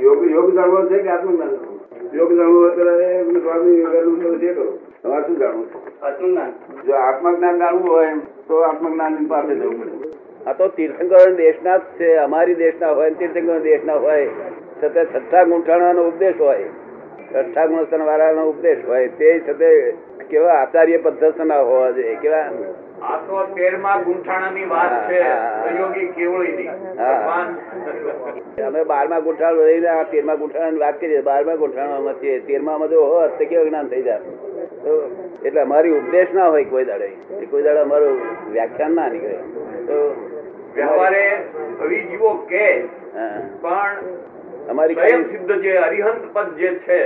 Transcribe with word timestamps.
યોગ 0.00 0.30
યોગ 0.30 0.54
જાણવો 0.54 0.86
છે 0.86 0.98
કે 0.98 1.08
આત્મજ્ઞાન 1.08 1.50
યોગ 2.14 2.32
જાણવું 2.36 2.62
હોય 2.62 3.24
તો 3.24 3.40
સ્વામી 3.40 3.70
વિવેકાનંદ 3.70 4.40
છે 4.40 4.54
કરો 4.54 4.78
તમારે 5.02 5.22
શું 5.26 5.38
જાણવું 5.38 5.66
આત્મજ્ઞાન. 6.06 6.52
જો 6.86 6.92
આત્મજ્ઞાન 6.92 7.58
જાણવું 7.58 7.90
હોય 7.90 8.16
તો 8.48 8.56
આત્મજ્ઞાન 8.56 9.26
પાસે 9.26 9.54
જવું 9.54 9.80
પડે. 9.80 10.08
આ 10.46 10.52
તો 10.52 10.68
તીર્થંકર 10.68 11.34
દેશના 11.34 11.76
જ 11.76 11.80
છે. 11.80 12.16
અમારી 12.16 12.54
દેશના 12.54 12.92
હોય 12.92 13.10
તીર્થંકર 13.10 13.58
દેશના 13.58 13.94
હોય. 13.94 14.28
છતાં 14.82 15.04
છઠ્ઠા 15.04 15.44
ગુંઠાણાનો 15.44 16.02
ઉપદેશ 16.08 16.34
હોય. 16.40 16.64
ગુણસ્તન 17.68 18.06
વાળાનો 18.06 18.48
ઉપદેશ 18.48 18.84
હોય 18.86 19.08
તે 19.08 19.30
છતાં 19.40 20.00
કેવા 20.28 20.56
આચાર્ય 20.56 20.98
પદ્ધતિના 20.98 21.60
હોવા 21.60 21.90
જોઈએ 21.90 22.16
કેવા? 22.16 22.48
તેરમા 23.54 23.96
અમે 28.66 28.84
બારમા 28.84 29.20
ગુંઠાણ 29.20 29.54
રહીને 29.54 29.88
આ 29.88 30.02
તેરમા 30.02 30.34
ગુંઠાણ 30.34 30.78
વાત 30.78 31.00
કરીએ 31.00 31.22
બારમા 31.22 31.56
ગુંઠાણામાં 31.56 32.20
છીએ 32.20 32.40
તેરમામાં 32.40 32.90
જો 32.90 33.04
હોત 33.04 33.38
તો 33.38 33.44
કેવું 33.46 33.68
જ્ઞાન 33.68 33.88
થઈ 33.88 34.02
જાય 34.02 34.20
એટલે 35.44 35.60
અમારી 35.60 35.90
ઉપદેશ 35.90 36.34
ના 36.34 36.48
હોય 36.48 36.64
કોઈ 36.64 36.84
દાડે. 36.84 37.08
કોઈ 37.50 37.62
દાડે 37.62 37.80
અમારું 37.80 38.22
વ્યાખ્યાન 38.52 38.94
ના 38.94 39.08
નીકળે. 39.08 39.38
તો 39.86 39.96
વ્યવહારે 40.74 41.44
જીવો 42.10 42.34
કે 42.48 42.84
પણ 43.62 43.96
અમારી 44.70 44.94
સ્વયં 44.94 45.24
સિદ્ધ 45.24 45.52
જે 45.62 45.72
અરિહંત 45.78 46.22
પદ 46.32 46.58
જે 46.58 46.70
છે 46.78 47.00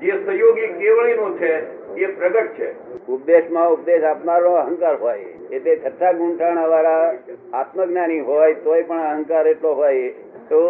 જે 0.00 0.14
સહયોગી 0.20 0.68
કેવળીનું 0.78 1.38
છે 1.38 1.52
એ 1.96 2.06
પ્રગટ 2.10 2.54
છે 2.56 2.68
ઉપદેશમાં 3.08 3.72
ઉપદેશ 3.72 4.04
આપનારો 4.04 4.52
અહંકાર 4.56 4.96
હોય 4.96 5.26
એટલે 5.50 5.76
છઠ્ઠા 5.76 6.12
ગુંઠાણા 6.12 6.68
વાળા 6.68 7.14
આત્મજ્ઞાની 7.52 8.20
હોય 8.20 8.54
તોય 8.64 8.84
પણ 8.84 9.06
અહંકાર 9.08 9.46
એટલો 9.46 9.74
હોય 9.74 10.12
તો 10.48 10.60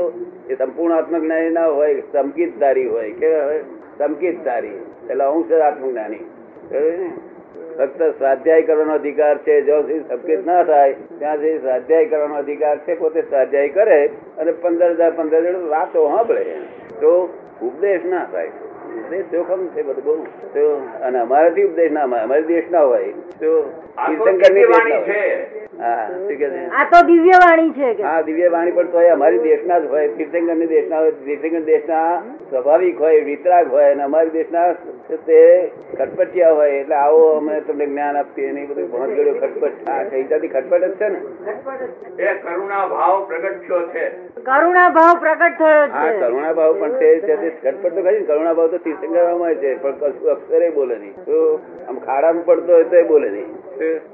એ 0.49 0.57
સંપૂર્ણ 0.57 0.97
આત્મજ્ઞાની 0.97 1.51
ના 1.51 1.69
હોય 1.71 2.03
સંકિતધારી 2.13 2.89
હોય 2.89 3.15
કે 3.15 3.31
હોય 3.39 3.63
સંકિતધારી 3.99 4.79
એટલે 5.09 5.25
અંશ 5.25 5.55
આત્મજ્ઞાની 5.63 6.25
ને? 6.71 6.83
ફક્ત 7.79 8.11
સ્વાધ્યાય 8.19 8.63
કરવાનો 8.63 8.95
અધિકાર 8.95 9.37
છે. 9.39 9.63
જો 9.63 9.81
સુધી 9.83 10.03
સંકેત 10.09 10.45
ના 10.47 10.63
થાય 10.65 10.99
ત્યાં 11.19 11.39
સુધી 11.39 11.59
સ્વાધ્યાય 11.59 12.07
કરવાનો 12.07 12.35
અધિકાર 12.35 12.77
છે. 12.87 12.97
પોતે 12.97 13.21
સ્વાધ્યાય 13.23 13.75
કરે 13.79 13.99
અને 14.39 14.53
પંદર 14.63 14.93
હજાર 14.95 15.13
પંદર 15.13 15.43
હજાર 15.43 15.57
વાતો 15.75 16.07
સાંભળે. 16.09 16.45
તો 17.01 17.13
ઉપદેશ 17.63 18.05
ના 18.05 18.27
થાય. 18.33 18.53
જોખમ 19.33 19.63
છે 19.75 19.83
બધું 19.83 20.05
બહુ. 20.05 20.15
તો 20.55 20.65
અને 21.03 21.19
અમારાથી 21.19 21.65
ઉપદેશ 21.65 21.93
ના 21.93 22.07
અમારી 22.23 22.47
દેશ 22.47 22.71
ના 22.71 22.85
હોય. 22.85 23.13
તો 23.41 23.51
આ 23.97 24.09
તો 24.09 24.25
તીર્થંકરની 24.25 24.67
દેશ 24.73 24.89
ના 24.89 25.03
છે. 25.09 25.21
હા 25.79 26.09
શું 26.09 26.37
કે 26.39 26.47
આ 26.81 26.85
તો 26.93 26.99
દિવ્ય 27.07 27.39
વાણી 27.45 27.73
છે 27.79 28.03
હા 28.03 28.21
દિવ્ય 28.23 28.51
વાણી 28.51 28.77
પણ 28.77 28.93
તોય 28.93 29.13
અમારી 29.13 29.43
દેશના 29.47 29.81
જ 29.81 29.95
હોય. 29.95 30.09
તીર્થંકરની 30.19 30.71
દેશના 30.75 31.01
હોય 31.01 31.17
તીર્થંકર 31.25 31.65
દેશના 31.71 32.23
સ્વાભાવિક 32.51 33.01
હોય 33.07 33.25
વિતરાગ 33.31 33.73
હોય 33.77 33.91
અને 33.95 34.05
અમારી 34.09 34.37
દેશના 34.39 34.69
તે 35.09 35.73
ખટપટિયા 35.97 36.55
હોય 36.55 36.77
એટલે 36.81 36.95
આવો 36.95 37.37
અમે 37.37 37.61
તમને 37.61 37.87
જ્ઞાન 37.87 38.17
આપીએ 38.17 38.53
નહીં 38.53 38.69
બધું 38.69 38.91
ભણત 38.93 39.17
ગળ્યો 39.17 39.35
ખટપટ. 39.35 39.89
આ 39.89 40.05
ખટપટ 40.55 40.85
જ 40.85 40.97
છે 40.99 41.09
ને? 41.09 41.19
એ 42.19 42.35
કરુણા 42.45 42.87
ભાવ 42.87 43.27
પ્રગટ 43.27 43.61
થયો 43.67 43.83
છે. 43.89 44.05
કરુણા 44.47 44.89
ભાવ 44.89 45.21
પ્રગટ 45.21 45.59
થયો 45.59 45.85
હા 45.97 46.13
કરુણા 46.23 46.53
ભાવ 46.53 46.81
પણ 46.81 46.99
તે 46.99 47.21
છે. 47.27 47.37
તે 47.37 47.53
ખટપટ 47.63 47.95
તો 47.95 48.03
ખરી 48.03 48.25
કરુણા 48.25 48.53
ભાવ 48.53 48.71
તો 48.71 48.79
તીર્થંકરમાં 48.79 49.55
છે 49.55 49.77
પણ 49.83 50.01
કશું 50.01 50.33
અક્ષરે 50.33 50.71
બોલે 50.71 50.97
નહીં. 50.97 51.15
તો 51.25 51.61
આમ 51.89 51.97
ખાડામાં 51.99 52.45
પડતો 52.45 52.73
હોય 52.73 52.85
તો 52.85 52.97
એ 52.97 53.03
બોલે 53.03 53.31
નહીં. 53.31 53.49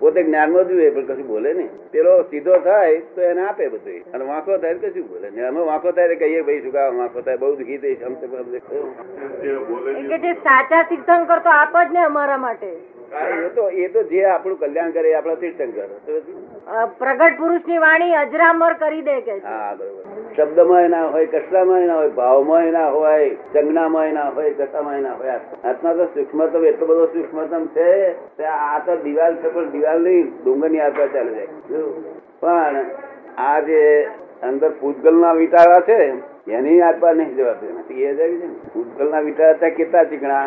પોતે 0.01 0.21
જ્ઞાનમાં 0.23 0.69
જોઈએ 0.69 0.91
પણ 0.91 1.07
કશું 1.09 1.27
બોલે 1.27 1.51
નહીં. 1.53 1.71
પેલો 1.93 2.13
સીધો 2.31 2.55
થાય 2.61 3.01
તો 3.15 3.21
એને 3.23 3.43
આપે 3.43 3.65
બધું 3.69 4.15
અને 4.15 4.25
વાંકો 4.27 4.59
થાય 4.59 4.75
તો 4.77 4.89
કશું 4.89 5.09
બોલે 5.09 5.29
ને 5.31 5.47
અમે 5.49 5.61
વાંકો 5.71 5.93
થાય 5.93 6.17
કહીએ 6.17 6.43
ભાઈ 6.43 6.63
શું 6.63 6.73
કામ? 6.73 6.97
વાંકો 6.99 7.21
થાય 7.23 7.39
બહુ 7.39 7.51
દુઃખી 7.57 7.79
થઈશ 7.79 8.03
આમ 8.03 8.15
જે 10.21 10.33
સાચા 10.45 10.83
તીર્થંકર 10.91 11.39
તો 11.41 11.51
આપ 11.55 11.75
જ 11.81 11.93
ને 11.93 12.05
અમારા 12.05 12.39
માટે. 12.39 12.71
એ 13.39 13.49
તો 13.57 13.65
એ 13.79 13.89
તો 13.89 14.01
જે 14.11 14.25
આપણું 14.27 14.59
કલ્યાણ 14.59 14.93
કરે 14.93 15.15
આપણા 15.15 15.41
તીર્થંકર. 15.43 15.89
પ્રગટ 17.01 17.39
પુરુષની 17.39 17.81
વાણી 17.81 18.17
અજરામર 18.17 18.73
કરી 18.77 19.03
દે 19.03 19.17
કે 19.23 19.39
હા 19.45 19.75
બરોબર. 19.75 20.10
શબ્દમાં 20.37 20.91
ના 20.91 21.07
હોય 21.13 21.27
કશલામાં 21.27 21.87
ના 21.91 21.99
હોય 22.01 22.13
ભાવમાં 22.19 22.69
ના 22.73 22.89
હોય 22.95 23.29
સંજ્ઞામાં 23.53 24.15
ના 24.15 24.29
હોય 24.37 24.53
કશામાં 24.59 25.03
ના 25.03 25.15
હોય. 25.19 25.37
આત્મા 25.65 25.95
તો 25.99 26.07
સૂક્ષ્મતમ 26.15 26.65
એટલો 26.71 26.87
બધો 26.87 27.07
સૂક્ષ્મતમ 27.15 27.65
છે 27.77 27.89
આ 28.47 28.79
તો 28.87 28.97
દિવાલ 29.05 29.35
છે, 29.37 29.49
પણ 29.55 29.71
દિવાલ 29.71 30.03
નહીં, 30.03 30.27
ડુંગરની 30.45 30.81
આસપાસ 30.81 31.11
ચાલે 31.15 31.33
જાય 31.37 31.49
પણ 32.41 32.77
આ 33.39 33.61
જે 33.69 33.81
અંદર 34.43 34.71
પૂતગલના 34.81 35.35
વિટાળા 35.41 35.87
છે, 35.89 35.99
એની 36.59 36.81
આસપાસ 36.83 37.17
નહીં 37.17 37.35
જવા 37.37 37.57
નથી 37.79 38.05
એ 38.05 38.15
જાય 38.15 38.39
છે 38.43 38.49
પૂતગલના 38.75 39.25
વિટાળા 39.29 39.59
ત્યાં 39.59 39.77
કેટલા 39.77 40.05
ચીકણા? 40.05 40.47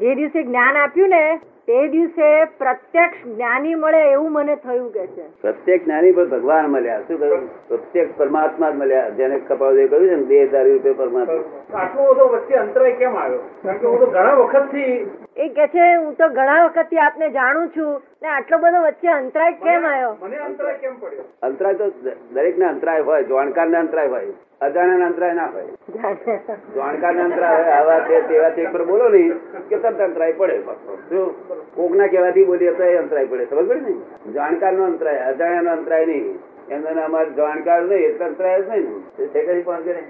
જે 0.00 0.14
દિવસે 0.14 0.40
જ્ઞાન 0.44 0.76
આપ્યું 0.76 1.10
ને 1.10 1.22
તે 1.68 1.88
દિવસે 1.88 2.44
પ્રત્યક્ષ 2.44 3.26
જ્ઞાની 3.26 3.74
મળે 3.74 4.00
એવું 4.12 4.32
મને 4.32 4.56
થયું 4.56 4.92
કે 4.92 5.06
છે. 5.06 5.22
પ્રત્યેક 5.42 5.84
જ્ઞાની 5.84 6.12
પર 6.12 6.24
ભગવાન 6.24 6.66
મળ્યા. 6.66 7.00
શું 7.00 7.20
કહ્યું? 7.20 7.68
પ્રત્યેક 7.68 8.18
પરમાત્મા 8.18 8.70
જ 8.70 8.74
મળ્યા. 8.74 9.10
જેને 9.10 9.38
કપાવદે 9.38 9.86
કહ્યું 9.86 10.08
છે 10.08 10.16
ને 10.16 10.22
દેહ 10.22 10.48
હજાર 10.48 10.66
રૂપિયા 10.66 10.92
પરમાત્મા. 10.92 11.42
આટલો 11.74 12.14
બધો 12.14 12.26
વચ્ચે 12.28 12.54
અંતરાય 12.54 12.92
કેમ 12.92 13.16
આવ્યો? 13.16 13.38
કારણ 13.62 13.78
કે 13.78 13.86
હું 13.86 13.98
તો 13.98 14.06
ઘણા 14.06 14.34
વખતથી 14.34 15.08
એ 15.36 15.48
કે 15.48 15.66
છે 15.68 15.84
હું 15.96 16.14
તો 16.16 16.26
ઘણા 16.28 16.66
વખતથી 16.66 16.98
આપને 16.98 17.28
જાણું 17.30 17.70
છું 17.72 18.02
ને 18.22 18.28
આટલો 18.28 18.58
બધો 18.58 18.80
વચ્ચે 18.84 19.08
અંતરાય 19.08 19.56
કેમ 19.62 19.84
આવ્યો 19.84 20.12
મને 20.22 20.36
અંતરાય 20.38 20.78
કેમ 20.78 20.94
પડ્યો? 20.96 21.24
અંતરાય 21.42 21.74
તો 21.74 21.86
દરેક 22.32 22.58
ને 22.58 22.66
અંતરાય 22.66 23.02
હોય 23.02 23.22
જાણકાર 23.24 23.68
ને 23.68 23.78
અંતરાય 23.78 24.08
હોય 24.08 24.34
અજાણ્યા 24.60 25.06
અંતરાય 25.06 25.34
ના 25.34 25.46
હોય. 25.46 25.72
જાણકાર 26.76 27.14
ને 27.14 27.22
અંતરાય 27.22 27.56
હોય 27.56 27.74
આવા 27.78 28.00
છે 28.08 28.20
તેવા 28.28 28.52
એક 28.56 28.72
પર 28.72 28.84
બોલો 28.84 29.08
નહીં 29.08 29.40
કે 29.68 29.76
તરત 29.76 30.00
અંતરાય 30.00 30.32
પડે. 30.32 30.56
શું? 31.08 31.34
કોક 31.74 31.92
ના 31.92 32.08
કહેવાથી 32.08 32.44
બોલીએ 32.44 32.74
તો 32.74 32.84
એ 32.84 32.98
અંતરાય 32.98 33.26
પડે 33.26 33.46
ખબર 33.46 33.64
પડે 33.64 33.80
ને? 33.80 33.94
જાણકાર 34.32 34.72
નો 34.72 34.84
અંતરાય 34.84 35.26
અજાણ્યા 35.30 35.62
નો 35.62 35.72
અંતરાય 35.72 36.06
નહીં. 36.06 36.38
એમને 36.70 37.02
અમારે 37.02 37.34
જાણકાર 37.36 37.82
નહીં 37.82 38.06
એટલે 38.10 38.24
અંતરાય 38.24 38.62
જ 38.62 38.68
નહીં 38.68 39.02
ને. 39.18 39.26
તે 39.32 39.40
કઈ 39.40 39.62
પણ 39.62 39.82
કરે 39.82 40.02